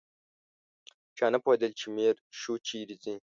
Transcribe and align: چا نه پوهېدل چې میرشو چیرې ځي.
چا 1.17 1.25
نه 1.33 1.39
پوهېدل 1.43 1.71
چې 1.79 1.85
میرشو 1.95 2.53
چیرې 2.67 2.95
ځي. 3.03 3.15